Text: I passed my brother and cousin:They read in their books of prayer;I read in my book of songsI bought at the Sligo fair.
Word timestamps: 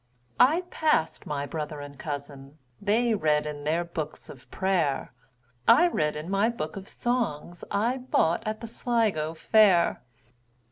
I 0.39 0.61
passed 0.71 1.27
my 1.27 1.45
brother 1.45 1.79
and 1.79 1.95
cousin:They 1.99 3.13
read 3.13 3.45
in 3.45 3.65
their 3.65 3.85
books 3.85 4.29
of 4.29 4.49
prayer;I 4.49 5.89
read 5.89 6.15
in 6.15 6.27
my 6.27 6.49
book 6.49 6.75
of 6.75 6.85
songsI 6.85 8.09
bought 8.09 8.41
at 8.47 8.61
the 8.61 8.67
Sligo 8.67 9.35
fair. 9.35 10.01